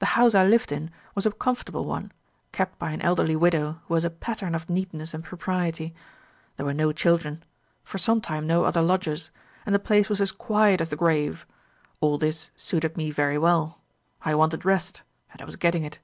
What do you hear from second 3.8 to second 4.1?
who was a